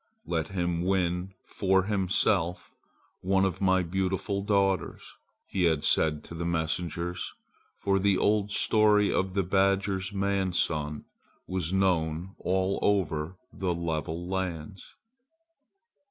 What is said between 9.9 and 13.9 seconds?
man son was known all over the